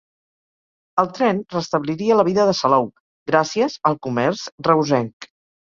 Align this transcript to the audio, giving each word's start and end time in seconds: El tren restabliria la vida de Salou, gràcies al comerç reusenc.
El 1.03 1.11
tren 1.17 1.41
restabliria 1.57 2.17
la 2.21 2.27
vida 2.31 2.49
de 2.51 2.57
Salou, 2.63 2.91
gràcies 3.35 3.81
al 3.91 4.03
comerç 4.09 4.49
reusenc. 4.73 5.35